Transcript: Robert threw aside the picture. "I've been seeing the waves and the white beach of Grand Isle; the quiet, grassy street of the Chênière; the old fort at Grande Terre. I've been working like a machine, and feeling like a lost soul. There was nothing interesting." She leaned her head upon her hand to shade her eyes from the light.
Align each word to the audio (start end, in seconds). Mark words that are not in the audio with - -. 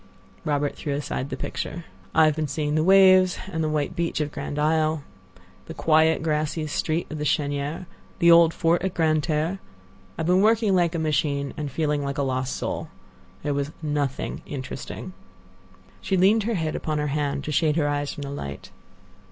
Robert 0.45 0.75
threw 0.75 0.95
aside 0.95 1.29
the 1.29 1.37
picture. 1.37 1.85
"I've 2.15 2.35
been 2.35 2.47
seeing 2.47 2.73
the 2.73 2.83
waves 2.83 3.37
and 3.51 3.63
the 3.63 3.69
white 3.69 3.95
beach 3.95 4.19
of 4.19 4.31
Grand 4.31 4.57
Isle; 4.57 5.03
the 5.67 5.75
quiet, 5.75 6.23
grassy 6.23 6.65
street 6.65 7.05
of 7.11 7.19
the 7.19 7.23
Chênière; 7.23 7.85
the 8.17 8.31
old 8.31 8.51
fort 8.51 8.81
at 8.81 8.95
Grande 8.95 9.21
Terre. 9.21 9.59
I've 10.17 10.25
been 10.25 10.41
working 10.41 10.73
like 10.73 10.95
a 10.95 10.97
machine, 10.97 11.53
and 11.55 11.69
feeling 11.71 12.03
like 12.03 12.17
a 12.17 12.23
lost 12.23 12.55
soul. 12.55 12.89
There 13.43 13.53
was 13.53 13.71
nothing 13.83 14.41
interesting." 14.47 15.13
She 16.01 16.17
leaned 16.17 16.45
her 16.45 16.55
head 16.55 16.75
upon 16.75 16.97
her 16.97 17.05
hand 17.13 17.43
to 17.43 17.51
shade 17.51 17.75
her 17.75 17.87
eyes 17.87 18.11
from 18.11 18.23
the 18.23 18.31
light. 18.31 18.71